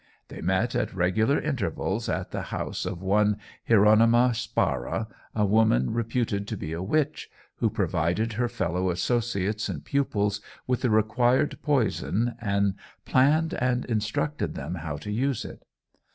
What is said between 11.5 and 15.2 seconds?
poison, and planned and instructed them how to